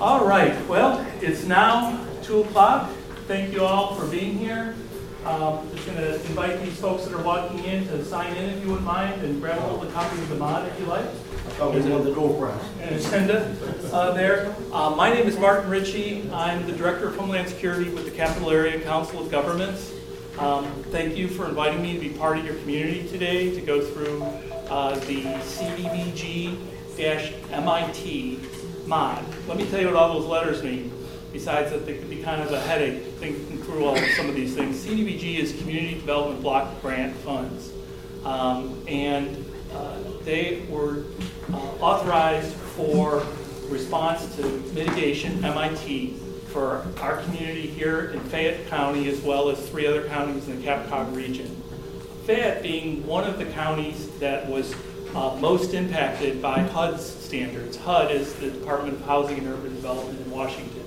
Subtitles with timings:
[0.00, 2.90] All right, well, it's now 2 o'clock.
[3.28, 4.74] Thank you all for being here.
[5.26, 8.62] Um, Just going to invite these folks that are walking in to sign in if
[8.62, 11.04] you wouldn't mind and grab a little copy of the mod if you like.
[11.04, 12.64] Thought we the door prize.
[13.06, 13.54] agenda
[13.92, 14.56] uh, there.
[14.72, 16.30] Uh, My name is Martin Ritchie.
[16.32, 19.92] I'm the Director of Homeland Security with the Capital Area Council of Governments.
[20.38, 23.82] Um, Thank you for inviting me to be part of your community today to go
[23.84, 24.22] through
[24.70, 26.56] uh, the CDBG-MIT
[28.90, 29.24] mod.
[29.46, 30.92] Let me tell you what all those letters mean,
[31.32, 34.54] besides that they could be kind of a headache thinking through all some of these
[34.54, 34.84] things.
[34.84, 37.70] CDBG is Community Development Block Grant Funds.
[38.24, 41.04] Um, And uh, they were
[41.52, 43.24] uh, authorized for
[43.68, 44.42] response to
[44.74, 46.16] mitigation, MIT,
[46.48, 50.66] for our community here in Fayette County as well as three other counties in the
[50.66, 51.46] Capcog region.
[52.26, 54.74] Fayette being one of the counties that was
[55.14, 57.76] uh, most impacted by HUD's standards.
[57.76, 60.84] HUD is the Department of Housing and Urban Development in Washington.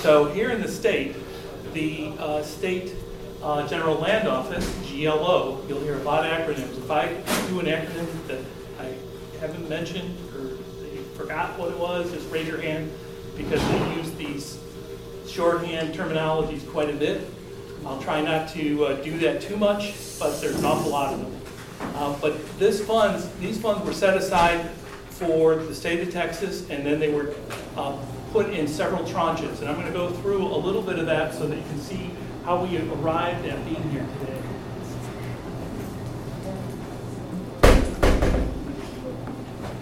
[0.00, 1.16] So here in the state,
[1.74, 2.94] the uh, State
[3.42, 6.78] uh, General Land Office, GLO, you'll hear a lot of acronyms.
[6.78, 7.08] If I
[7.48, 8.40] do an acronym that
[8.80, 8.94] I
[9.40, 10.56] haven't mentioned or
[11.14, 12.90] forgot what it was, just raise your hand
[13.36, 14.58] because they use these
[15.26, 17.28] shorthand terminologies quite a bit.
[17.84, 21.20] I'll try not to uh, do that too much, but there's an awful lot of
[21.20, 21.41] them.
[21.94, 24.70] Uh, But this funds, these funds were set aside
[25.10, 27.34] for the state of Texas, and then they were
[27.76, 27.96] uh,
[28.32, 29.60] put in several tranches.
[29.60, 31.78] And I'm going to go through a little bit of that so that you can
[31.78, 32.10] see
[32.44, 34.38] how we arrived at being here today.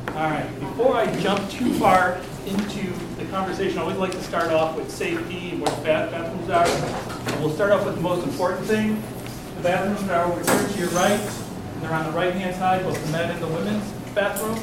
[0.08, 4.50] All right, before I jump too far into the conversation, I always like to start
[4.50, 6.66] off with safety and where bathrooms are.
[6.66, 9.02] And We'll start off with the most important thing.
[9.56, 11.20] The bathrooms are over here to your right,
[11.80, 14.58] they're on the right-hand side, both the men and the women's bathroom.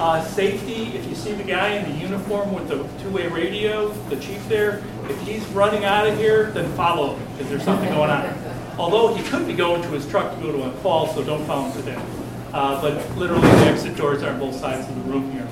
[0.00, 4.16] Uh, Safety, if you see the guy in the uniform with the two-way radio, the
[4.16, 8.10] chief there, if he's running out of here, then follow him, because there's something going
[8.10, 8.34] on.
[8.78, 11.44] Although he could be going to his truck to go to a call, so don't
[11.46, 12.04] follow him to that.
[12.52, 15.46] Uh, But literally, the exit doors are on both sides of the room here.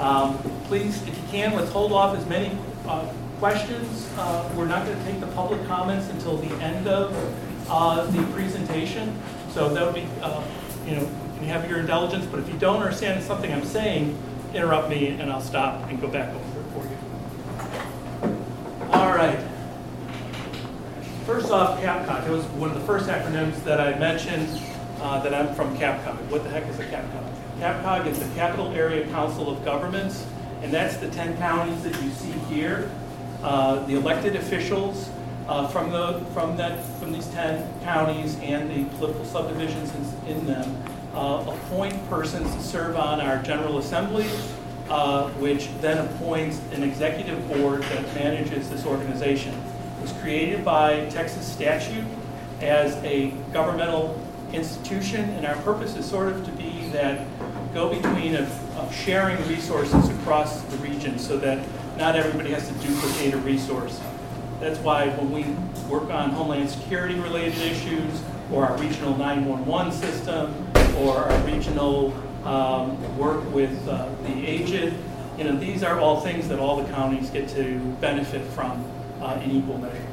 [0.00, 2.56] Um, Please, if you can, let's hold off as many
[2.88, 3.06] uh,
[3.38, 4.08] questions.
[4.16, 7.14] Uh, We're not going to take the public comments until the end of
[7.68, 9.14] uh, the presentation.
[9.52, 10.42] So that would be, uh,
[10.86, 11.08] you know,
[11.40, 14.16] you have your indulgence, but if you don't understand something I'm saying,
[14.54, 18.36] interrupt me and I'll stop and go back over it for you.
[18.92, 19.38] All right.
[21.26, 24.48] First off, CAPCOG, it was one of the first acronyms that I mentioned,
[25.00, 26.16] uh, that I'm from CAPCOG.
[26.30, 27.60] What the heck is a CAPCOG?
[27.60, 30.26] CAPCOG is the Capital Area Council of Governments,
[30.62, 32.90] and that's the 10 counties that you see here.
[33.42, 35.10] Uh, The elected officials
[35.48, 39.92] uh, from the, from that, from these 10 counties and the political subdivisions
[40.26, 40.82] in- in them
[41.14, 44.26] uh, appoint persons to serve on our General Assembly,
[44.88, 49.52] uh, which then appoints an executive board that manages this organization.
[49.98, 52.04] It was created by Texas statute
[52.60, 54.18] as a governmental
[54.52, 57.26] institution, and our purpose is sort of to be that
[57.74, 61.66] go-between of, of sharing resources across the region so that
[61.96, 64.00] not everybody has to duplicate a resource.
[64.62, 65.42] That's why when we
[65.90, 70.54] work on homeland security related issues, or our regional 911 system,
[70.98, 72.14] or our regional
[72.44, 74.94] um, work with uh, the aged,
[75.36, 78.88] you know, these are all things that all the counties get to benefit from
[79.20, 80.06] uh, in equal measure.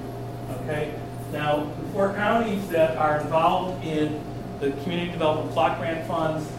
[0.63, 0.95] Okay?
[1.31, 4.19] Now, the four counties that are involved in
[4.61, 6.49] the community development block grant funds,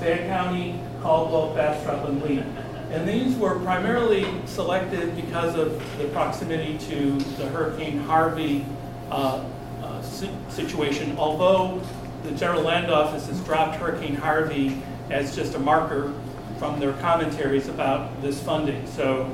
[0.00, 2.64] Fayette County, Caldwell, Bastrop, and Lena.
[2.90, 8.64] And these were primarily selected because of the proximity to the Hurricane Harvey
[9.10, 9.44] uh,
[9.82, 11.82] uh, situation, although
[12.24, 16.14] the General Land Office has dropped Hurricane Harvey as just a marker
[16.58, 18.86] from their commentaries about this funding.
[18.86, 19.30] So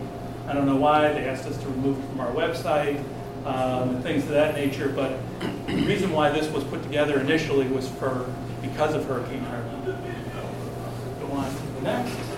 [0.48, 3.02] I don't know why, they asked us to remove it from our website,
[3.46, 5.18] um, and things of that nature, but
[5.66, 8.30] the reason why this was put together initially was for,
[8.62, 9.92] because of Hurricane Harvey.
[11.20, 12.33] Go on to the next.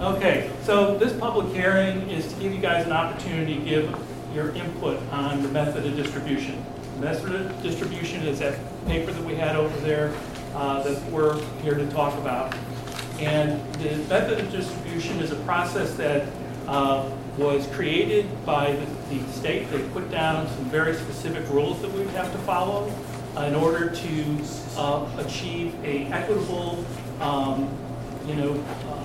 [0.00, 3.98] Okay, so this public hearing is to give you guys an opportunity to give
[4.34, 6.64] your input on the method of distribution.
[6.96, 10.12] The Method of distribution is that paper that we had over there
[10.54, 12.54] uh, that we're here to talk about.
[13.20, 16.28] And the method of distribution is a process that
[16.66, 17.08] uh,
[17.38, 19.70] was created by the the state.
[19.70, 22.92] They put down some very specific rules that we would have to follow
[23.36, 24.38] in order to
[24.76, 26.84] uh, achieve a equitable,
[27.20, 27.68] um,
[28.26, 28.52] you know,
[28.88, 29.03] uh,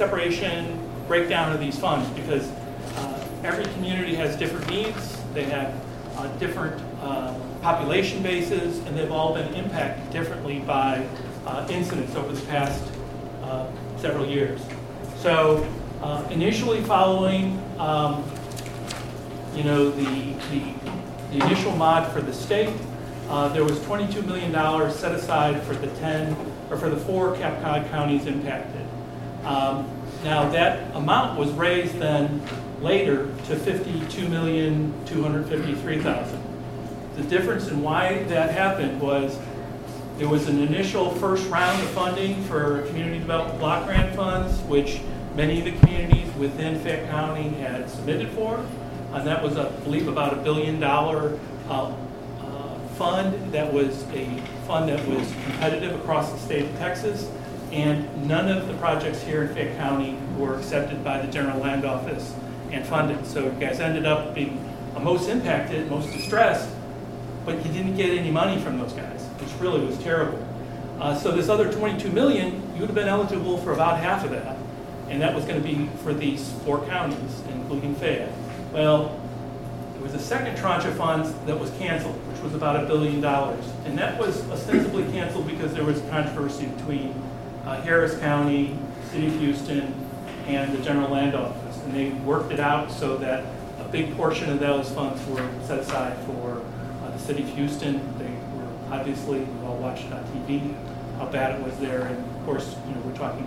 [0.00, 2.48] separation, breakdown of these funds, because
[2.96, 5.74] uh, every community has different needs, they have
[6.16, 11.06] uh, different uh, population bases, and they've all been impacted differently by
[11.44, 12.82] uh, incidents over the past
[13.42, 13.66] uh,
[13.98, 14.60] several years.
[15.18, 15.66] So
[16.00, 18.24] Uh, Initially following, um,
[19.54, 20.12] you know, the,
[20.50, 20.60] the
[21.30, 22.72] the initial mod for the state,
[23.52, 24.50] there was $22 million
[24.90, 26.34] set aside for the 10,
[26.70, 28.89] or for the four CAPCOG counties impacted.
[29.44, 29.86] Um,
[30.22, 32.42] Now, that amount was raised then
[32.82, 36.38] later to 52,253,000.
[37.16, 39.38] The difference in why that happened was
[40.18, 45.00] there was an initial first round of funding for community development block grant funds, which
[45.34, 48.62] many of the communities within Fayette County had submitted for.
[49.14, 51.38] And that was, I believe, about a billion dollar
[51.68, 51.94] uh,
[52.40, 54.26] uh, fund that was a
[54.66, 57.30] fund that was competitive across the state of Texas.
[57.72, 61.84] And none of the projects here in Fayette County were accepted by the general land
[61.84, 62.34] office
[62.72, 63.24] and funded.
[63.26, 64.66] So you guys ended up being
[65.00, 66.68] most impacted, most distressed,
[67.44, 70.46] but you didn't get any money from those guys, which really was terrible.
[71.00, 74.30] Uh, so this other 22 million, you would have been eligible for about half of
[74.30, 74.56] that,
[75.08, 78.32] and that was going to be for these four counties, including Fayette.
[78.72, 79.18] Well,
[79.94, 83.20] there was a second tranche of funds that was canceled, which was about a billion
[83.20, 87.14] dollars, and that was ostensibly canceled because there was controversy between
[87.64, 88.76] uh, Harris County,
[89.10, 89.94] City of Houston,
[90.46, 93.44] and the General Land Office, and they worked it out so that
[93.78, 96.62] a big portion of those funds were set aside for
[97.02, 98.18] uh, the City of Houston.
[98.18, 100.74] They were obviously, we all watched on TV,
[101.18, 103.46] how bad it was there, and of course, you know, we're talking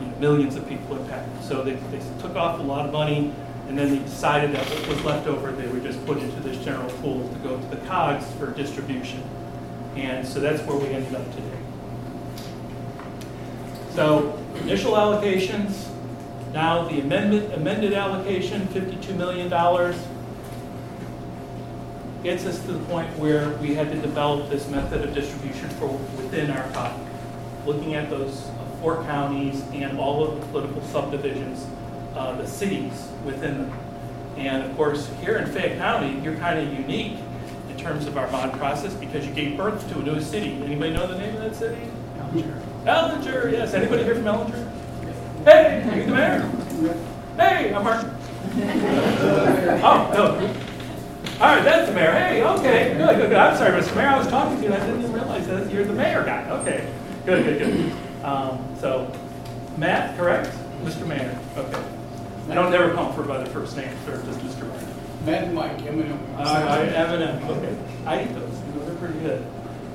[0.00, 1.44] you know, millions of people impacted.
[1.44, 3.32] So they, they took off a lot of money,
[3.68, 6.62] and then they decided that what was left over, they would just put into this
[6.64, 9.22] general pool to go to the COGS for distribution.
[9.96, 11.65] And so that's where we ended up today.
[13.96, 15.88] So initial allocations,
[16.52, 19.48] now the amendment, amended allocation, $52 million,
[22.22, 25.86] gets us to the point where we had to develop this method of distribution for
[25.86, 26.92] within our COG,
[27.64, 28.50] looking at those
[28.82, 31.64] four counties and all of the political subdivisions,
[32.16, 33.78] uh, the cities within them.
[34.36, 37.18] And of course, here in Fayette County, you're kind of unique
[37.70, 40.52] in terms of our bond process because you gave birth to a new city.
[40.62, 41.80] Anybody know the name of that city?
[42.86, 43.74] Ellinger, yes.
[43.74, 45.44] Anybody here from Ellinger?
[45.44, 46.96] Hey, are you the mayor?
[47.36, 48.06] Hey, I'm Mark.
[49.82, 50.54] Oh, no.
[51.40, 52.12] All right, that's the mayor.
[52.12, 53.36] Hey, okay, good, good, good.
[53.36, 53.94] I'm sorry, Mr.
[53.96, 56.24] Mayor, I was talking to you and I didn't even realize that you're the mayor
[56.24, 56.48] guy.
[56.60, 56.90] Okay,
[57.26, 58.24] good, good, good.
[58.24, 59.12] Um, so,
[59.76, 60.48] Matt, correct?
[60.82, 61.06] Mr.
[61.06, 61.84] Mayor, okay.
[62.48, 64.66] I don't never call for by their first names, or just Mr.
[64.68, 64.94] Mayor.
[65.24, 66.36] Matt and Mike, Eminem.
[66.36, 67.76] I, I, M&M, okay.
[68.06, 69.44] I eat those, You know, they're pretty good.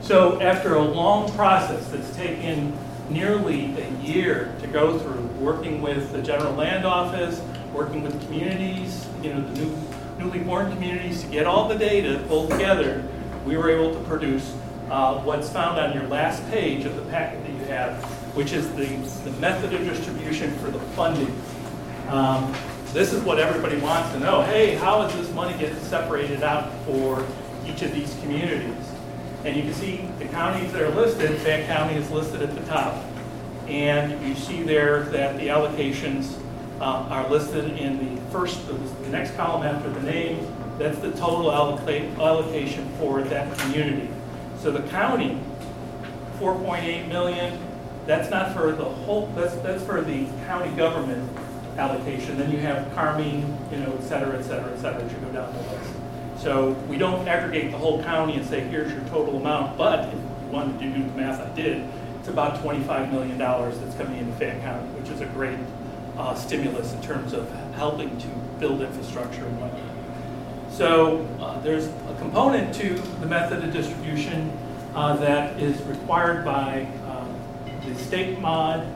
[0.02, 2.78] So after a long process that's taken
[3.10, 7.42] nearly a year to go through, working with the general land office,
[7.74, 9.78] working with communities, you know, the new,
[10.18, 13.08] newly born communities to get all the data pulled together,
[13.46, 14.54] we were able to produce
[14.90, 18.04] uh, what's found on your last page of the packet that you have,
[18.36, 18.88] which is the,
[19.30, 21.34] the method of distribution for the funding.
[22.10, 22.54] Um,
[22.88, 24.42] this is what everybody wants to know.
[24.42, 27.26] Hey, how is this money getting separated out for
[27.66, 28.91] each of these communities?
[29.44, 32.62] And you can see the counties that are listed, Fayette County is listed at the
[32.66, 33.04] top.
[33.68, 36.38] And you see there that the allocations
[36.80, 40.46] uh, are listed in the first, the next column after the name.
[40.78, 44.10] That's the total alloca- allocation for that community.
[44.60, 45.40] So the county,
[46.40, 47.60] 4.8 million,
[48.06, 51.30] that's not for the whole, that's, that's for the county government
[51.78, 52.38] allocation.
[52.38, 55.32] Then you have Carmine, you know, et cetera, et cetera, et cetera, as you go
[55.32, 55.94] down the list.
[56.42, 60.14] So we don't aggregate the whole county and say, here's your total amount, but if
[60.16, 61.88] you wanted to do the math I did,
[62.20, 65.60] it's about $25 million that's coming into Fayette County, which is a great
[66.18, 68.28] uh, stimulus in terms of helping to
[68.60, 70.72] build infrastructure and whatnot.
[70.72, 74.58] So uh, there's a component to the method of distribution
[74.96, 77.38] uh, that is required by um,
[77.86, 78.88] the state mod,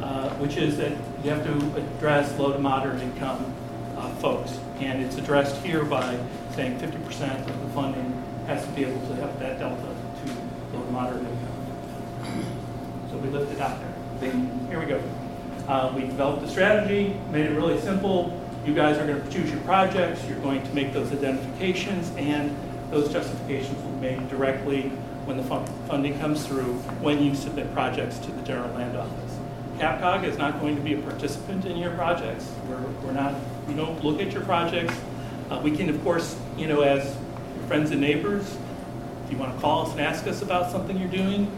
[0.00, 3.54] uh, which is that you have to address low to moderate income
[3.98, 4.58] uh, folks.
[4.80, 6.18] And it's addressed here by
[6.56, 10.82] saying 50% of the funding has to be able to have that delta to low
[10.82, 12.44] to moderate income.
[13.10, 14.32] So we lifted out there.
[14.70, 15.02] Here we go.
[15.68, 18.42] Uh, we developed a strategy, made it really simple.
[18.64, 22.56] You guys are going to choose your projects, you're going to make those identifications, and
[22.90, 24.88] those justifications will be made directly
[25.26, 26.72] when the fun- funding comes through,
[27.02, 29.38] when you submit projects to the General Land Office.
[29.76, 32.50] CAPCOG is not going to be a participant in your projects.
[32.66, 33.34] We're, we're not,
[33.68, 34.94] we don't look at your projects.
[35.50, 37.16] Uh, we can, of course, you know, as
[37.68, 38.56] friends and neighbors,
[39.24, 41.50] if you want to call us and ask us about something you're doing,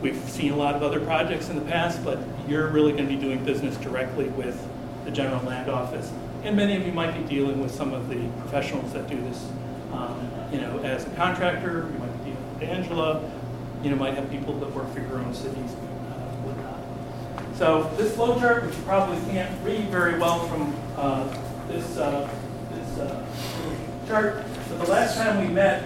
[0.00, 3.12] we've seen a lot of other projects in the past, but you're really going to
[3.12, 4.60] be doing business directly with
[5.04, 6.12] the General Land Office.
[6.44, 9.48] And many of you might be dealing with some of the professionals that do this,
[9.92, 13.32] um, you know, as a contractor, you might be dealing with Angela,
[13.82, 17.56] you know, might have people that work for your own cities, uh, whatnot.
[17.56, 21.24] So this flow chart, which you probably can't read very well from uh,
[21.68, 21.96] this,
[22.98, 23.24] uh,
[24.06, 25.84] chart, but the last time we met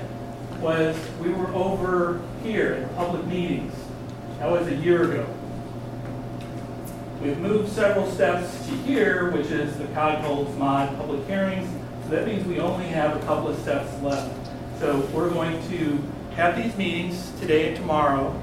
[0.60, 3.74] was, we were over here in public meetings.
[4.38, 5.26] That was a year ago.
[7.22, 11.68] We've moved several steps to here, which is the COG holds mod public hearings.
[12.04, 14.32] So that means we only have a couple of steps left.
[14.78, 16.00] So we're going to
[16.36, 18.40] have these meetings today and tomorrow.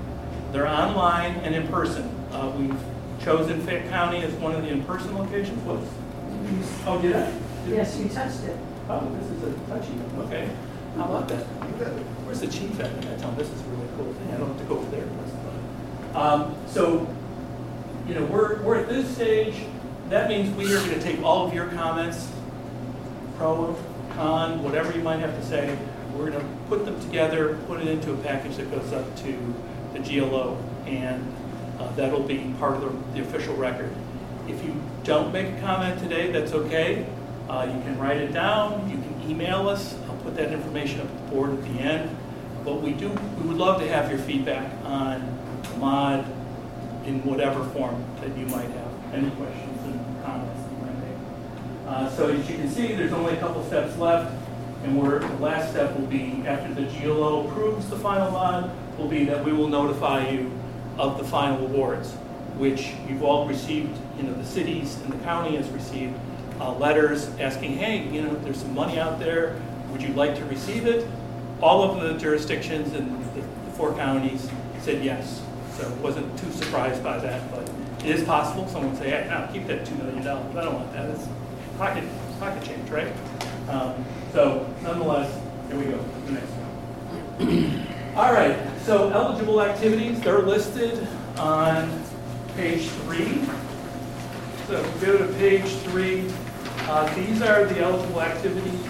[0.51, 2.03] They're online and in person.
[2.31, 2.77] Uh, We've
[3.23, 5.61] chosen Fayette County as one of the in-person locations.
[5.63, 5.89] Whoops.
[6.85, 7.31] Oh, did I?
[7.67, 8.57] Yes, you touched it.
[8.89, 10.49] Oh, this is a touchy one, okay.
[10.95, 11.43] How about that?
[12.25, 12.91] Where's the chief at?
[12.91, 14.91] I tell him this is a really cool thing, I don't have to go over
[14.95, 15.05] there.
[16.15, 17.07] Um, So,
[18.07, 19.55] you know, we're, we're at this stage,
[20.09, 22.31] that means we are gonna take all of your comments,
[23.37, 23.75] pro,
[24.13, 25.75] con, whatever you might have to say,
[26.15, 29.53] we're gonna put them together, put it into a package that goes up to
[29.93, 31.25] the GLO, and
[31.79, 33.93] uh, that'll be part of the, the official record.
[34.47, 37.05] If you don't make a comment today, that's okay.
[37.49, 41.07] Uh, You can write it down, you can email us, I'll put that information up
[41.07, 42.15] at the board at the end.
[42.63, 45.21] But we do, we would love to have your feedback on
[45.61, 46.25] the mod
[47.05, 51.87] in whatever form that you might have, any questions and comments you might make.
[51.87, 54.33] Uh, So as you can see, there's only a couple steps left,
[54.83, 59.07] and we're, the last step will be, after the GLO approves the final mod, will
[59.07, 60.51] be that we will notify you
[60.97, 62.13] of the final awards,
[62.57, 66.15] which you've all received, you know, the cities and the county has received
[66.59, 70.45] uh, letters asking, hey, you know, there's some money out there, would you like to
[70.45, 71.07] receive it?
[71.61, 74.49] All of the jurisdictions and the the four counties
[74.81, 75.41] said yes,
[75.77, 77.69] so wasn't too surprised by that, but
[78.05, 80.93] it is possible, someone would say, hey, no, keep that $2 million, I don't want
[80.93, 81.27] that, it's
[81.77, 82.03] pocket,
[82.39, 83.11] pocket change, right?
[83.69, 85.33] Um, So nonetheless,
[85.69, 87.87] here we go, the next one.
[88.15, 91.07] All right, so eligible activities, they're listed
[91.37, 92.03] on
[92.55, 93.41] page three.
[94.67, 96.29] So go to page three,
[96.87, 98.81] uh, these are the eligible activities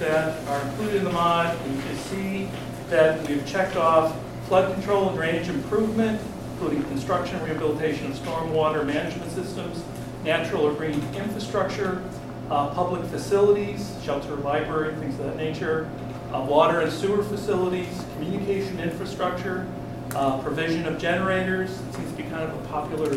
[0.00, 1.56] that are included in the mod.
[1.56, 2.48] And you can see
[2.90, 4.16] that we've checked off
[4.48, 6.20] flood control and drainage improvement,
[6.52, 9.84] including construction, rehabilitation of stormwater management systems,
[10.24, 12.02] natural or green infrastructure,
[12.50, 15.88] uh, public facilities, shelter, library, things of that nature,
[16.32, 19.66] uh, water and sewer facilities, communication infrastructure,
[20.14, 21.70] uh, provision of generators.
[21.70, 23.14] It seems to be kind of a popular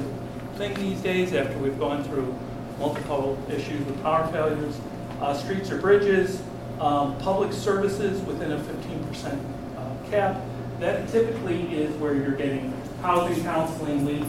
[0.55, 2.33] thing these days after we've gone through
[2.79, 4.79] multiple issues with power failures.
[5.21, 6.41] Uh, Streets or bridges,
[6.79, 9.39] um, public services within a 15%
[9.77, 10.39] uh, cap.
[10.79, 14.27] That typically is where you're getting housing counseling, legal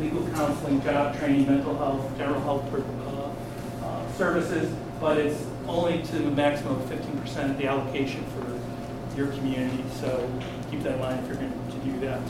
[0.00, 6.28] legal counseling, job training, mental health, general health uh, uh, services, but it's only to
[6.28, 9.84] a maximum of 15% of the allocation for your community.
[10.00, 10.30] So
[10.70, 12.20] keep that in mind if you're going to do that.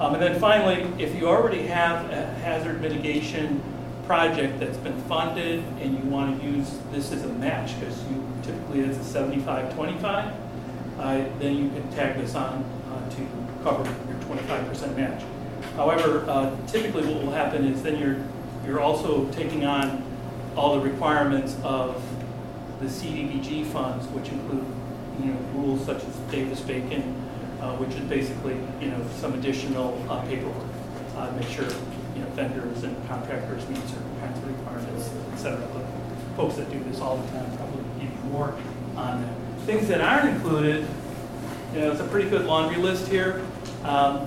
[0.00, 3.62] Um, And then finally, if you already have a hazard mitigation
[4.08, 8.26] project that's been funded and you want to use this as a match, because you
[8.42, 10.34] typically it's a 75-25,
[10.98, 13.28] uh, then you can tag this on uh, to
[13.62, 15.22] cover your 25% match.
[15.76, 18.16] However, uh, typically what will happen is then you're,
[18.66, 20.02] you're also taking on
[20.56, 22.02] all the requirements of
[22.80, 24.64] the CDBG funds, which include,
[25.20, 27.02] you know, rules such as Davis-Bacon,
[27.60, 30.66] uh, which is basically, you know, some additional uh, paperwork.
[31.16, 31.68] uh, Make sure,
[32.30, 35.66] vendors and contractors meet certain kinds of requirements, et cetera.
[35.72, 35.84] But
[36.36, 38.54] Folks that do this all the time probably even more
[38.96, 39.34] on that.
[39.66, 40.86] Things that aren't included,
[41.74, 43.44] you know, it's a pretty good laundry list here.
[43.84, 44.26] Um,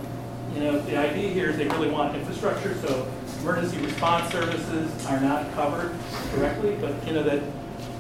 [0.53, 3.07] You know, the idea here is they really want infrastructure, so
[3.39, 5.93] emergency response services are not covered
[6.35, 7.41] directly, but, you know, that,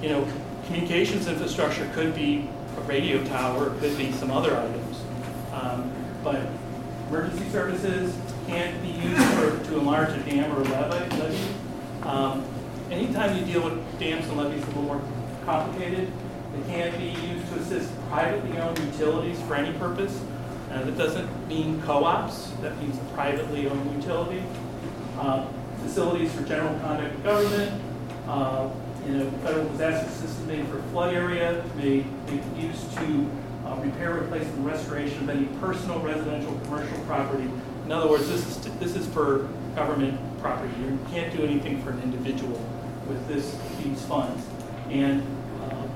[0.01, 0.27] you know,
[0.65, 4.97] communications infrastructure could be a radio tower, could be some other items.
[5.53, 5.89] Um,
[6.23, 6.41] But
[7.09, 8.13] emergency services
[8.51, 11.53] can't be used for, to enlarge a dam or a levee.
[12.03, 12.45] Um,
[12.89, 15.01] Anytime you deal with dams and levees, it's a little more
[15.45, 16.11] complicated.
[16.53, 20.21] They can't be used to assist privately owned utilities for any purpose.
[20.69, 24.43] Uh, That doesn't mean co-ops, that means a privately owned utility.
[25.17, 25.47] Uh,
[25.83, 27.81] Facilities for general conduct of government,
[28.27, 28.69] uh,
[29.07, 33.29] you know, federal disaster system made for flood area may be used to
[33.65, 37.49] uh, repair, replace, and restoration of any personal, residential, commercial property.
[37.91, 40.71] In other words, this is, this is for government property.
[40.79, 42.57] You can't do anything for an individual
[43.05, 44.45] with this, these funds.
[44.89, 45.21] And
[45.61, 45.87] uh,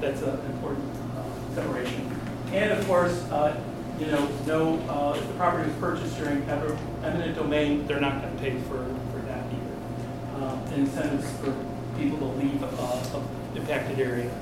[0.00, 2.10] that's an important uh, separation.
[2.52, 3.62] And of course, uh,
[4.00, 8.34] you know, no, uh, if the property was purchased during eminent domain, they're not going
[8.34, 10.42] to pay for, for that either.
[10.46, 11.54] Um, incentives for
[11.98, 12.66] people to leave uh,
[13.18, 14.34] a impacted area.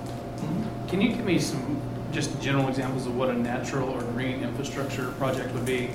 [0.86, 5.10] Can you give me some just general examples of what a natural or green infrastructure
[5.18, 5.90] project would be?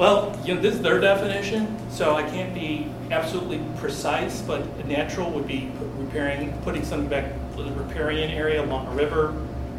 [0.00, 5.30] Well, you know, this is their definition, so I can't be absolutely precise, but natural
[5.32, 9.36] would be repairing, putting something back, to the riparian area along a river.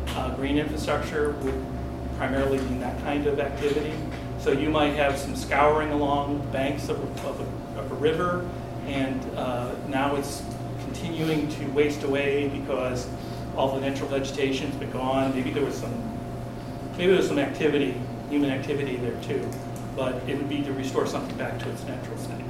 [0.10, 1.66] Uh, Green infrastructure would
[2.18, 3.96] primarily be that kind of activity.
[4.38, 8.48] So you might have some scouring along banks of a, of a, of a river,
[8.86, 10.44] and uh, now it's
[10.84, 13.08] continuing to waste away because
[13.58, 15.34] all the natural vegetation's been gone.
[15.34, 15.96] Maybe there was some
[16.92, 18.00] maybe there was some activity,
[18.30, 19.50] human activity there too,
[20.02, 22.44] but it would be to restore something back to its natural state.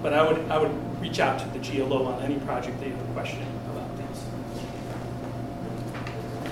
[0.00, 3.00] But I would, I would reach out to the GLO on any project they have
[3.00, 4.22] a question about these.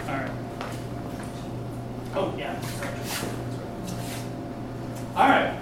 [0.09, 0.31] All right.
[2.17, 2.61] Oh, yeah.
[5.15, 5.61] All right.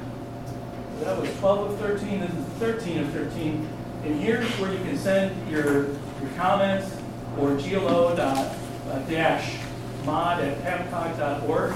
[0.99, 3.69] So That was 12 of 13, this is 13 of 13.
[4.05, 6.91] And here's where you can send your, your comments
[7.37, 8.57] or glo dot
[8.89, 11.75] uh, at capcog.org.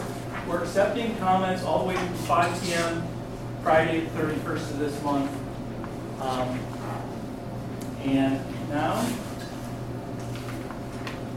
[0.48, 3.02] We're accepting comments all the way through 5 PM,
[3.62, 5.30] Friday, 31st of this month.
[6.20, 6.58] Um,
[8.04, 8.98] And now,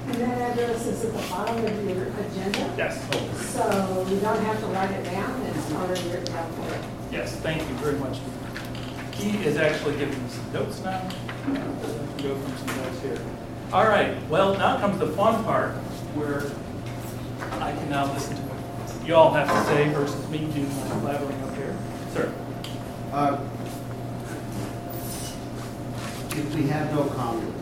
[0.07, 2.99] And that address is at the bottom of your agenda, yes,
[3.53, 7.61] so you don't have to write it down, it's already written down for yes, thank
[7.69, 8.17] you very much.
[9.13, 11.01] He is actually giving me some notes now.
[12.17, 13.19] Go from some notes here.
[13.71, 15.71] All right, well, now comes the fun part
[16.15, 16.43] where
[17.61, 18.41] I can now listen to
[19.05, 21.75] you all have to say versus me doing my blabbering up here.
[22.13, 22.33] Sir?
[23.11, 23.37] Uh,
[26.37, 27.53] If we have no comment,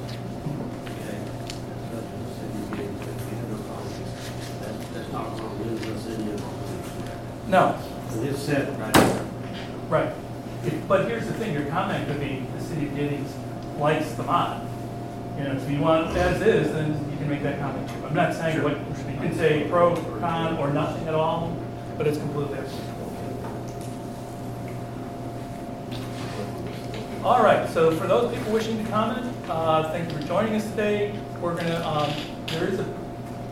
[0.88, 1.19] okay,
[1.91, 3.57] such as a city meeting, if no
[4.62, 7.75] that- that's not going to lose us any of No,
[8.13, 9.21] and it's set right there.
[9.89, 10.13] right.
[10.88, 13.31] But here's the thing, your comment could be, the city of Giddings
[13.77, 14.62] likes the mod.
[15.37, 18.05] You know, if you want as is, then you can make that comment too.
[18.05, 21.57] I'm not saying what, you can say pro, con, or nothing at all,
[21.97, 22.81] but it's completely up to you.
[27.23, 30.69] All right, so for those people wishing to comment, uh, thank you for joining us
[30.71, 31.17] today.
[31.41, 32.11] We're gonna, um,
[32.47, 32.85] there is a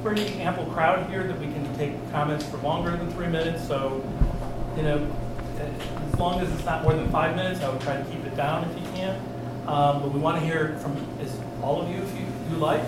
[0.03, 4.03] pretty ample crowd here that we can take comments for longer than three minutes, so,
[4.75, 5.15] you know,
[6.11, 8.35] as long as it's not more than five minutes, I would try to keep it
[8.35, 9.15] down if you can.
[9.67, 12.83] Um, But we want to hear from is all of you if you, you like.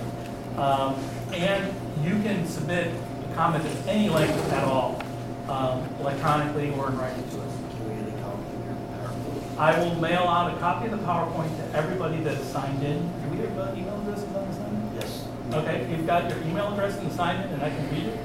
[0.58, 0.96] Um,
[1.34, 1.74] And
[2.06, 5.02] you can submit a comment of any length at all,
[5.50, 7.54] um, electronically or in writing to us.
[7.74, 9.58] Can we get a copy of your PowerPoint?
[9.58, 13.02] I will mail out a copy of the PowerPoint to everybody that is signed in.
[13.02, 14.92] Do we have uh, email addresses on the sign?
[14.94, 15.28] Yes.
[15.54, 18.06] Okay, if you've got your email address in the sign in and I can read
[18.14, 18.20] it,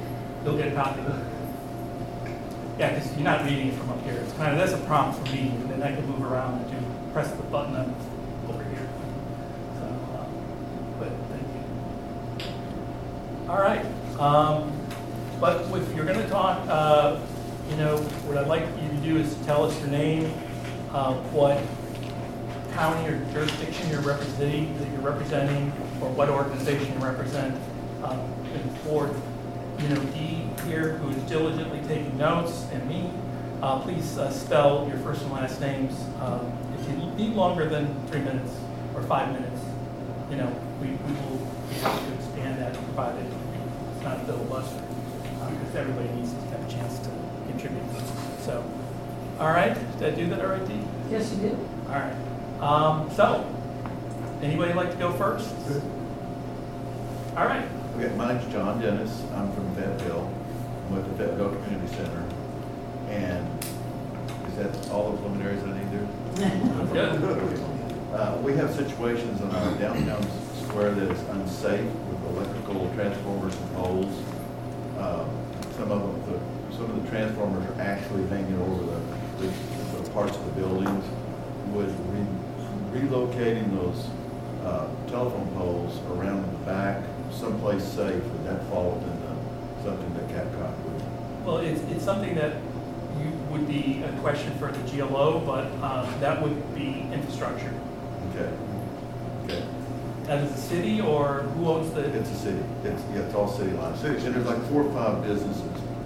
[0.45, 1.25] you'll get a copy of it.
[2.79, 4.21] Yeah, because you're not reading it from up here.
[4.21, 6.71] It's kind of, that's a prompt for me, and then I can move around and
[6.71, 7.95] do, press the button on
[8.49, 8.87] over here.
[9.81, 10.27] So, uh,
[11.01, 11.65] but thank you.
[13.49, 13.83] All right,
[14.21, 14.71] um,
[15.41, 17.19] but if you're gonna talk, uh,
[17.71, 20.31] you know, what I'd like you to do is tell us your name,
[20.93, 21.57] uh, what
[22.75, 27.55] county or jurisdiction you're representing, that you're representing, or what organization you represent.
[28.05, 28.21] Um,
[28.53, 29.11] And for,
[29.79, 33.11] you know, Dee here, who is diligently taking notes, and me,
[33.63, 35.95] uh, please uh, spell your first and last names.
[36.21, 38.53] Um, If you need longer than three minutes
[38.95, 39.61] or five minutes,
[40.31, 41.41] you know, we we will
[42.85, 43.27] provided
[43.95, 44.83] it's not filibuster,
[45.41, 47.11] uh, because everybody needs to have a chance to
[47.49, 47.83] contribute.
[48.41, 48.64] So,
[49.41, 50.81] all right, did I do that all right, Dee?
[51.11, 51.59] Yes, you did.
[51.88, 52.17] All right.
[52.61, 53.45] Um, so,
[54.43, 55.49] anybody like to go first?
[55.69, 55.83] Good.
[57.37, 57.67] All right.
[57.97, 59.23] Okay, my name's John Dennis.
[59.35, 60.33] I'm from Fayetteville.
[60.87, 62.25] I'm with the Fayetteville Community Center.
[63.09, 63.64] And
[64.49, 66.09] is that all the preliminaries I need there?
[67.21, 67.61] Good.
[68.12, 70.23] Uh, we have situations in our downtown
[70.79, 74.23] square that is unsafe with electrical transformers and poles.
[74.97, 75.25] Uh,
[75.77, 80.11] Some of them, the, some of the transformers are actually hanging over the, the- the
[80.11, 81.05] parts of the buildings.
[81.73, 84.07] Would re- relocating those,
[84.64, 90.29] uh, telephone poles around the back, someplace safe, would that fall within the, something that
[90.29, 91.45] CAPCOG would?
[91.45, 92.55] Well, it's, it's something that
[93.19, 97.75] you, would be a question for the GLO, but, um, that would be infrastructure.
[98.31, 98.49] Okay.
[100.29, 102.01] That is the city, or who owns the?
[102.05, 104.93] It's a city, it's, yeah, it's all city lines, City- and there's like four or
[104.93, 105.62] five businesses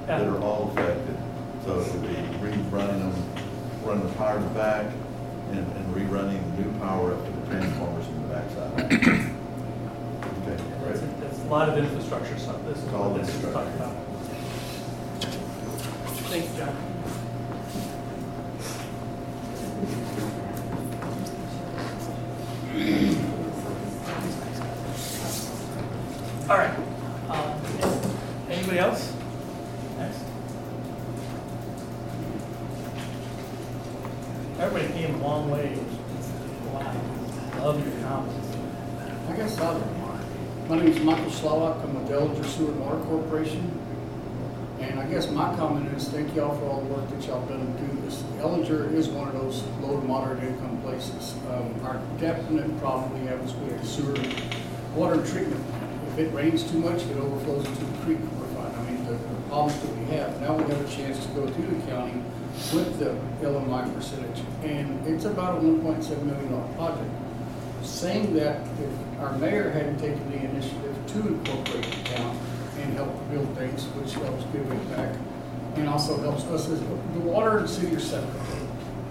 [0.07, 1.17] that are all affected.
[1.65, 3.15] So it would be rerunning them,
[3.85, 4.87] running the power in the back
[5.51, 8.93] and, and rerunning new power up to the transformers in the backside.
[8.93, 9.33] Okay,
[10.47, 11.21] That's, great.
[11.21, 13.77] that's a lot of infrastructure stuff, this is All what this is talking infrastructure.
[13.77, 13.97] about.
[16.31, 16.77] Thanks, John.
[26.49, 26.77] All right.
[27.31, 27.61] Um,
[28.51, 29.13] Anybody else?
[29.97, 30.19] Next.
[35.23, 35.79] long way.
[36.73, 36.95] Wow,
[37.61, 38.57] love your comments.
[39.29, 39.79] I guess I'll,
[40.69, 42.81] my name is Michael Slawak, I'm with Dellinger Sewer and
[43.43, 43.79] Corporation.
[44.81, 47.61] And I guess my comment is, thank y'all for all the work that y'all done
[47.61, 48.23] to do this.
[48.39, 51.35] Ellinger is one of those low to moderate income places.
[51.51, 54.15] Um, Our definite problem we have is with the sewer,
[54.95, 55.65] water treatment.
[56.13, 58.79] If it rains too much, it overflows into the creek we're finding.
[58.79, 60.41] I mean, the the problems that we have.
[60.41, 62.23] Now we have a chance to go through the county
[62.73, 64.41] with the LMI percentage.
[64.63, 67.11] And it's about a one point seven million dollar project
[67.83, 72.52] saying that if our mayor hadn't taken the initiative to incorporate the and
[72.95, 75.15] help build things, which helps give it back,
[75.77, 78.43] and also helps us as, the water and city are separate.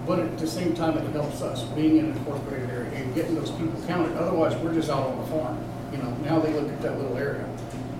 [0.06, 3.34] But at the same time, it helps us being in an incorporated area and getting
[3.34, 4.16] those people counted.
[4.16, 5.64] Otherwise, we're just out on the farm.
[5.92, 7.46] You know, now they look at that little area.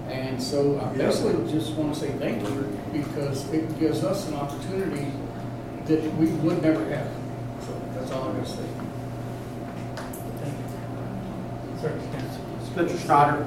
[0.09, 4.35] And so I basically just want to say thank you because it gives us an
[4.35, 5.12] opportunity
[5.87, 7.09] that we would never have.
[7.61, 8.66] So that's all I'm going to say.
[10.40, 11.81] Thank you.
[11.81, 12.01] Sir.
[12.73, 13.47] Spencer Stoddard,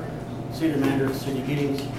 [0.53, 1.81] City Manager of City of Giddings.
[1.81, 1.94] If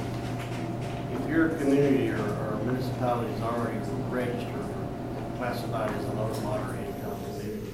[1.37, 6.89] your community or or municipality is already registered or classified as a low to moderate
[6.89, 7.73] income community,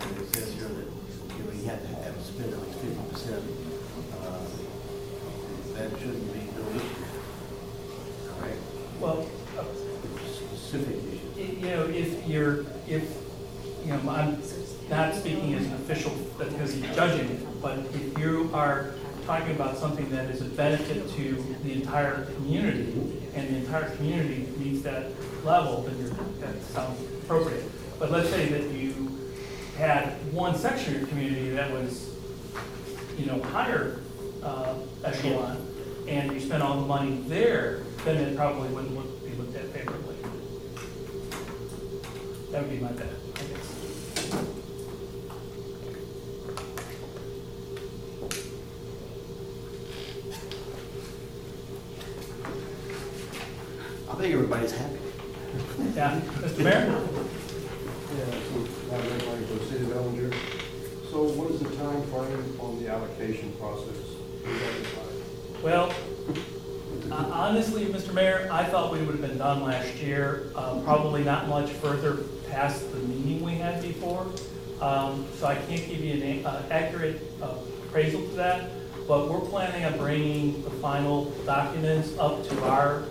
[0.00, 0.88] and it says here that
[1.36, 3.44] you know, you have to have spent at least fifty percent,
[4.22, 4.38] uh,
[5.74, 7.04] that shouldn't be no issue.
[8.40, 8.58] Correct?
[8.98, 9.64] Well, uh,
[10.32, 11.60] Specific issue.
[11.60, 13.04] you know, if you're, if,
[13.84, 14.40] you know, I'm
[14.88, 18.90] not speaking as an official because you're judging but if you are
[19.24, 24.48] talking about something that is a benefit to the entire community, and the entire community
[24.56, 25.12] meets that
[25.44, 26.08] level, then you're,
[26.40, 27.64] that sounds appropriate.
[27.98, 29.10] But let's say that you
[29.76, 32.10] had one section of your community that was,
[33.16, 34.00] you know, higher
[34.42, 35.66] uh, echelon,
[36.08, 39.66] and you spent all the money there, then it probably wouldn't look, be looked at
[39.66, 40.16] favorably.
[42.50, 43.78] That would be my bet, I guess.
[54.10, 54.98] I think everybody's happy.
[55.96, 56.62] Yeah, Mr.
[56.62, 56.86] Mayor?
[58.16, 60.32] Yeah, so, Bob Ridgeway from City of Ellinger.
[61.10, 63.96] So what is the time frame on the allocation process?
[64.44, 65.64] What is that like?
[65.64, 65.94] Well,
[67.10, 68.14] uh, honestly, Mr.
[68.14, 72.18] Mayor, I thought we would have been done last year, uh, probably not much further
[72.48, 74.24] past the meeting we had before.
[74.80, 77.56] Um, So I can't give you an uh, accurate uh,
[77.88, 78.70] appraisal to that,
[79.08, 83.02] but we're planning on bringing the final documents up to our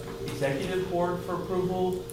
[0.42, 2.04] executive board for approval,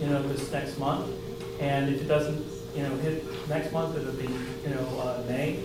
[0.00, 1.12] you know, this next month.
[1.60, 4.28] And if it doesn't, you know, hit next month, it'll be,
[4.62, 5.64] you know, uh, May.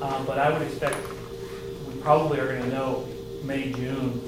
[0.00, 0.96] Uh, But I would expect
[1.88, 3.08] we probably are gonna know
[3.42, 4.20] May, June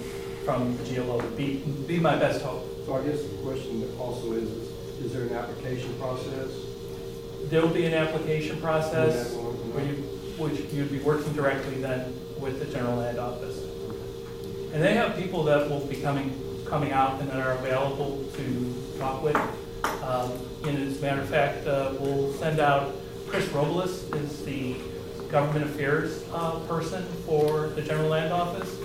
[0.44, 2.66] from the GLO, be, be my best hope.
[2.84, 4.50] So I guess the question also is,
[5.04, 6.50] is there an application process?
[7.48, 9.94] There'll be an application process where you,
[10.36, 13.62] which you'd be working directly then with the general land office.
[14.72, 16.32] And they have people that will be coming,
[16.74, 19.36] coming out and that are available to talk with.
[20.02, 20.32] Um,
[20.66, 22.96] And as a matter of fact, uh, we'll send out,
[23.28, 24.74] Chris Robles is the
[25.30, 28.76] government affairs uh, person for the general land office.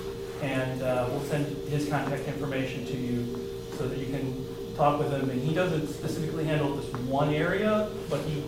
[0.43, 3.25] And uh, we'll send his contact information to you
[3.75, 5.32] so that you can talk with him.
[5.32, 8.43] And he doesn't specifically handle this one area, but he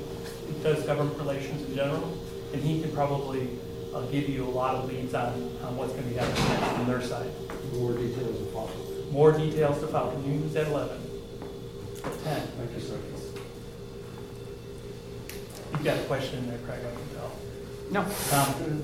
[0.62, 2.15] does government relations in general.
[2.54, 3.49] And he can probably
[3.91, 6.86] uh, give you a lot of leads on, on what's going to be happening on
[6.86, 7.32] their side.
[7.73, 8.90] More details if possible.
[9.12, 10.12] More details to follow.
[10.12, 10.97] Can you use that 11?
[12.02, 12.12] 10.
[12.24, 12.97] Thank you, sir.
[15.71, 17.32] You've got a question in there, Craig, I can tell.
[17.91, 18.84] No, Tom?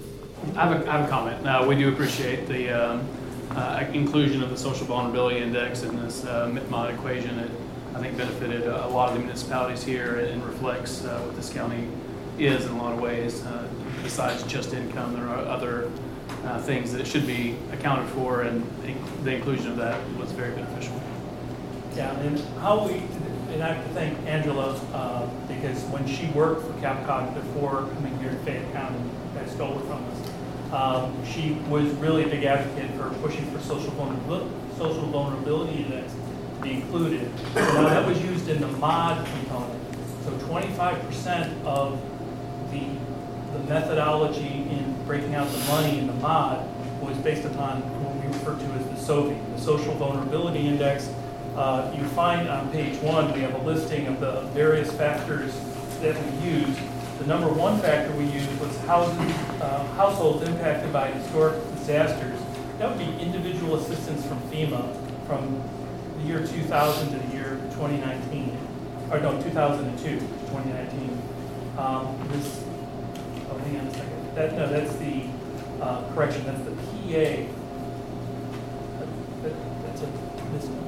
[0.56, 1.46] I have a, I have a comment.
[1.48, 3.08] Uh, we do appreciate the, um,
[3.52, 7.40] uh, inclusion of the social vulnerability index in this, uh, mod equation.
[7.40, 7.52] It,
[7.96, 11.52] I think benefited a a lot of the municipalities here and reflects, uh, what this
[11.52, 11.88] county
[12.38, 13.44] is in a lot of ways.
[13.46, 13.68] Uh,
[14.04, 15.90] besides just income, there are other,
[16.48, 18.64] uh, things that should be accounted for and
[19.24, 21.00] the inclusion of that was very beneficial.
[21.96, 22.94] Yeah, and how we,
[23.52, 28.18] and I have to thank Angela, uh, because when she worked for CAPCOG before coming
[28.20, 32.44] here to Fayette County, you stole it from us, um, she was really a big
[32.44, 36.04] advocate for pushing for social vulnerability, social vulnerability to
[36.62, 37.30] be included.
[37.56, 39.82] Now, that was used in the mod component,
[40.24, 42.00] so twenty-five percent of
[42.72, 42.84] the,
[43.54, 46.68] the methodology in breaking out the money in the mod
[47.02, 51.10] was based upon what we refer to as the SOVI, the Social Vulnerability Index.
[51.56, 55.58] Uh, You find on page one, we have a listing of the various factors
[56.02, 56.80] that we used.
[57.20, 62.40] The number one factor we used was uh, households impacted by historic disasters.
[62.78, 64.94] That would be individual assistance from FEMA
[65.26, 65.64] from
[66.18, 68.58] the year 2000 to the year 2019,
[69.10, 70.20] or no, 2002.
[70.20, 71.22] 2019.
[71.78, 72.64] Um, This,
[73.50, 74.17] oh, hang on a second.
[74.38, 75.24] That, no, that's the,
[75.82, 77.48] uh, correction, that's the PA.
[79.00, 79.54] That- that-
[79.88, 80.84] That's a misnomer.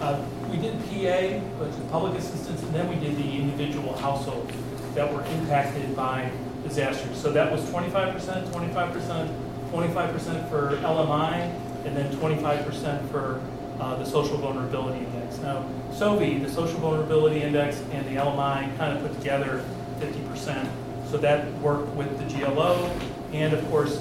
[0.00, 4.50] Uh, We did PA, which is public assistance, and then we did the individual households
[4.94, 6.30] that were impacted by
[6.66, 7.16] disasters.
[7.18, 9.30] So that was twenty-five percent, twenty-five percent,
[9.70, 11.52] twenty-five percent for LMI,
[11.84, 13.40] and then twenty-five percent for
[13.78, 15.38] uh, the social vulnerability index.
[15.38, 19.62] Now, SOVI, the social vulnerability index, and the LMI kind of put together
[20.00, 20.68] fifty percent.
[21.10, 22.86] So that worked with the GLO,
[23.32, 24.00] and of course,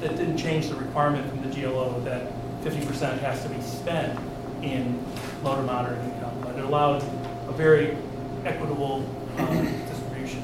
[0.00, 2.30] that didn't change the requirement from the GLO that
[2.62, 4.18] fifty percent has to be spent
[4.62, 5.02] in
[5.42, 7.02] low to moderate income, but it allowed
[7.48, 7.96] a very
[8.44, 9.06] equitable
[9.38, 9.46] uh,
[9.88, 10.42] distribution.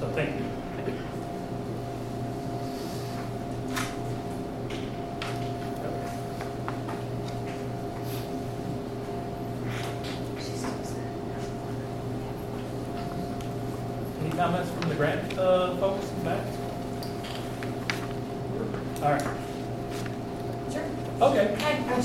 [0.00, 0.44] So thank you.
[14.20, 16.46] Any comments from the grant uh, folks in the back?
[19.02, 19.22] All right,
[20.72, 20.84] Sure.
[21.20, 21.56] okay.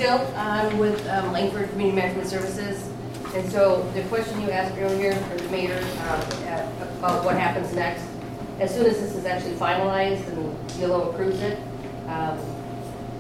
[0.10, 2.90] Hi, I'm with um, Langford Community Management Services.
[3.36, 6.68] And so the question you asked earlier for the mayor um, uh,
[6.98, 8.04] about what happens next,
[8.60, 11.60] as soon as this is actually finalized and GLO approves it,
[12.08, 12.40] um,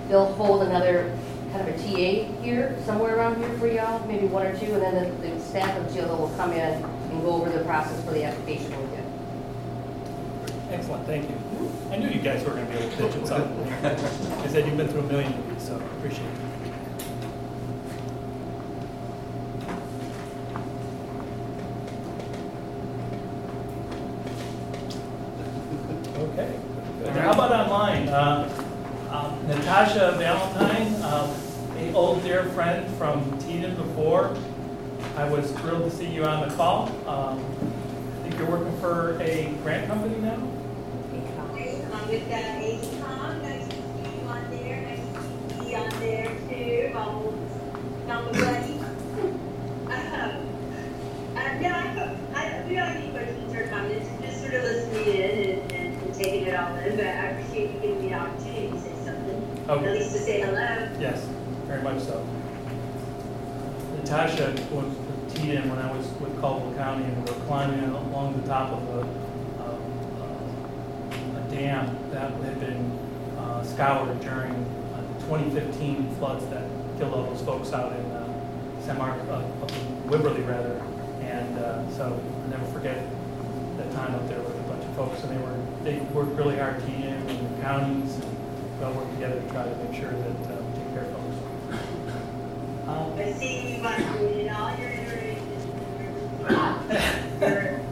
[0.07, 1.15] they'll hold another
[1.51, 4.81] kind of a TA here, somewhere around here for y'all, maybe one or two, and
[4.81, 8.13] then the the staff of GLO will come in and go over the process for
[8.13, 10.63] the application with you.
[10.71, 11.71] Excellent, thank you.
[11.91, 13.73] I knew you guys were gonna be able to pitch in something.
[13.83, 16.49] I said you've been through a million of these, so appreciate it.
[26.19, 26.53] Okay.
[26.99, 27.13] good.
[27.13, 28.09] How about online?
[28.09, 28.49] Uh,
[29.09, 29.47] um,
[29.79, 31.33] Natasha Valentine, um,
[31.77, 34.35] a old dear friend from TDEM before.
[35.15, 36.89] I was thrilled to see you on the call.
[37.07, 40.35] Um, I think you're working for a grant company now?
[40.35, 42.58] I'm with uh,
[59.69, 60.89] At least to say hello.
[60.99, 61.23] yes,
[61.67, 62.25] very much so.
[63.97, 68.41] Natasha was with TDEM when I was with Caldwell County and we were climbing along
[68.41, 69.01] the top of a,
[69.63, 69.79] a-
[71.39, 72.97] a dam that had been
[73.37, 74.53] uh, scoured during
[74.95, 76.63] uh, 2015 floods that
[76.97, 79.43] killed all those folks out in uh, San Mark, uh,
[80.07, 80.81] Wimberley rather.
[81.21, 82.97] And uh, so I'll never forget
[83.77, 86.57] that time up there with a bunch of folks and they were, they worked really
[86.57, 88.19] hard, TDEM and the counties
[88.79, 91.11] we all worked together to try to make sure that uh, we take care of
[91.11, 91.35] folks.
[92.87, 95.65] Um, I see you on, in all your iterations,
[95.99, 96.11] you're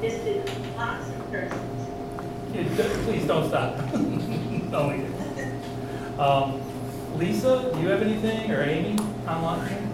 [0.02, 1.60] just an awesome person.
[2.54, 3.78] Yeah, d- Please don't stop.
[3.94, 6.20] No, we didn't.
[6.20, 6.62] Um,
[7.18, 8.98] Lisa, do you have anything, or Amy,
[9.28, 9.92] online?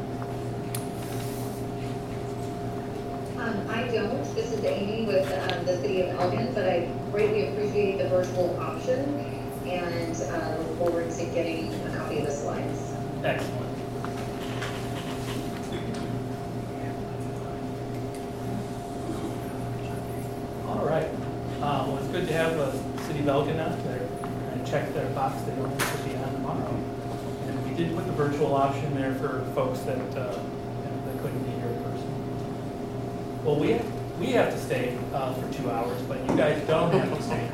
[3.38, 4.36] Um, I don't.
[4.36, 8.58] This is Amy with, um, the city of Elgin, but I greatly appreciate the virtual
[8.60, 9.33] option
[9.76, 12.94] and, uh, look forward to getting a copy of the slides.
[13.24, 13.70] Excellent.
[20.68, 21.08] All right.
[21.62, 22.72] Uh, Well, it's good to have a
[23.08, 24.02] City of Elgin out there
[24.54, 25.42] and check their box.
[25.44, 26.76] They don't have to be on tomorrow.
[27.48, 30.34] And we did put the virtual option there for folks that, uh,
[31.06, 33.44] that couldn't be here in person.
[33.46, 33.80] Well, we,
[34.20, 37.50] we have to stay uh, for two hours, but you guys don't have to stay.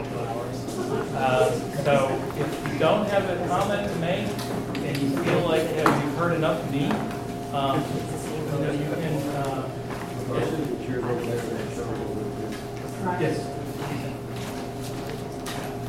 [1.20, 1.52] Uh,
[1.84, 4.28] So if you don't have a comment to make,
[4.88, 6.86] and you feel like uh, you've heard enough of me,
[7.52, 7.84] um,
[8.54, 9.70] you know, you can, uh,
[13.20, 13.36] yes.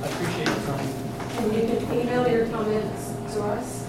[0.03, 0.89] I appreciate your time.
[1.39, 3.87] And you can email your comments to us.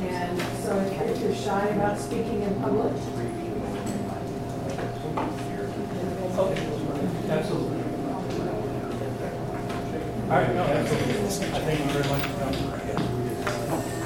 [0.00, 2.92] And so if if you're shy about speaking in public.
[6.38, 6.62] Okay,
[7.28, 7.69] absolutely.
[10.30, 10.62] All right, no.
[10.62, 12.96] I thank you very much.
[12.96, 13.09] Um,